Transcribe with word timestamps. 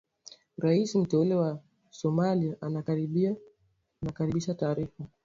Rais 0.57 0.95
mteule 0.95 1.35
wa 1.35 1.59
Somalia 1.89 2.57
anakaribisha 2.61 4.53
taarifa 4.59 5.05